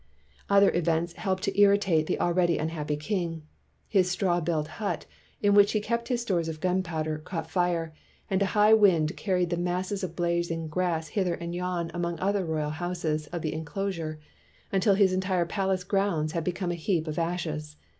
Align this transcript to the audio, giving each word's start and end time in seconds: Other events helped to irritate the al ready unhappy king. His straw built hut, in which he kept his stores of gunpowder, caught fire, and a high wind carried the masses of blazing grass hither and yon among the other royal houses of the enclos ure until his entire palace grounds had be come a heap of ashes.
Other 0.49 0.71
events 0.73 1.13
helped 1.13 1.43
to 1.43 1.61
irritate 1.61 2.07
the 2.07 2.17
al 2.17 2.33
ready 2.33 2.57
unhappy 2.57 2.95
king. 2.95 3.43
His 3.87 4.09
straw 4.09 4.39
built 4.41 4.65
hut, 4.81 5.05
in 5.43 5.53
which 5.53 5.73
he 5.73 5.79
kept 5.79 6.07
his 6.07 6.23
stores 6.23 6.47
of 6.47 6.59
gunpowder, 6.59 7.19
caught 7.19 7.51
fire, 7.51 7.93
and 8.27 8.41
a 8.41 8.47
high 8.57 8.73
wind 8.73 9.15
carried 9.15 9.51
the 9.51 9.57
masses 9.57 10.03
of 10.03 10.15
blazing 10.15 10.67
grass 10.69 11.09
hither 11.09 11.35
and 11.35 11.53
yon 11.53 11.91
among 11.93 12.15
the 12.15 12.23
other 12.23 12.43
royal 12.43 12.71
houses 12.71 13.27
of 13.27 13.43
the 13.43 13.51
enclos 13.53 13.99
ure 13.99 14.17
until 14.71 14.95
his 14.95 15.13
entire 15.13 15.45
palace 15.45 15.83
grounds 15.83 16.31
had 16.31 16.43
be 16.43 16.51
come 16.51 16.71
a 16.71 16.73
heap 16.73 17.07
of 17.07 17.19
ashes. 17.19 17.77